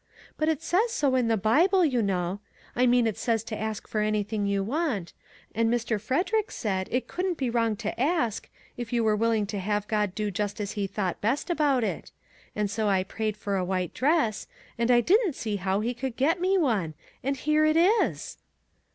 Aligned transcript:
But 0.35 0.49
it 0.49 0.63
says 0.63 0.91
so 0.91 1.13
in 1.15 1.27
the 1.27 1.37
Bible, 1.37 1.85
you 1.85 2.01
know; 2.01 2.39
I 2.75 2.87
mean 2.87 3.05
it 3.05 3.19
says 3.19 3.43
to 3.43 3.55
ask 3.55 3.87
for 3.87 4.01
anything 4.01 4.47
you 4.47 4.63
want, 4.63 5.13
and 5.53 5.71
Mr. 5.71 6.01
Frederick 6.01 6.49
said 6.49 6.87
it 6.89 7.07
couldn't 7.07 7.37
be 7.37 7.51
wrong 7.51 7.75
to 7.75 7.99
ask, 7.99 8.49
if 8.77 8.91
you 8.91 9.03
were 9.03 9.15
willing 9.15 9.45
to 9.45 9.59
have 9.59 9.87
God 9.87 10.15
do 10.15 10.31
just 10.31 10.59
as 10.59 10.71
he 10.71 10.87
thought 10.87 11.21
best 11.21 11.51
about 11.51 11.83
it; 11.83 12.09
and 12.55 12.67
so 12.71 12.87
I 12.89 13.03
prayed 13.03 13.37
for 13.37 13.57
a 13.57 13.63
white 13.63 13.93
dress; 13.93 14.47
and 14.75 14.89
I 14.89 15.01
didn't 15.01 15.33
see 15.35 15.57
how 15.57 15.81
he 15.81 15.93
could 15.93 16.15
get 16.15 16.41
me 16.41 16.57
one, 16.57 16.95
and 17.23 17.37
here 17.37 17.63
it 17.63 17.77
is 17.77 18.39